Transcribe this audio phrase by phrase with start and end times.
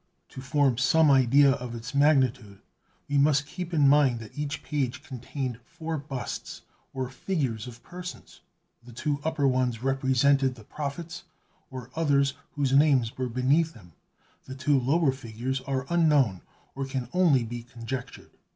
[0.29, 2.59] To form some idea of its magnitude,
[3.07, 8.41] we must keep in mind that each page contained four busts, or figures of persons;
[8.81, 11.25] the two upper ones represented the prophets,
[11.69, 13.93] or others whose names were beneath them;
[14.45, 16.41] the two lower figures are unknown,
[16.73, 18.31] or can only be conjectured.